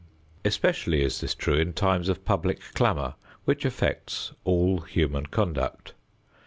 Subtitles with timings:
[0.43, 3.13] Especially is this true in times of public clamor,
[3.45, 5.93] which affects all human conduct.